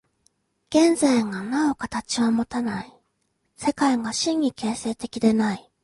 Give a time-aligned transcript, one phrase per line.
[0.71, 2.93] 現在がなお形をもたない、
[3.55, 5.71] 世界が真に形成的でない。